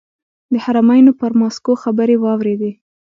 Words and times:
د 0.51 0.53
حرمینو 0.63 1.11
پر 1.19 1.31
ماسکو 1.41 1.73
خبرې 1.83 2.15
واورېدې. 2.19 2.71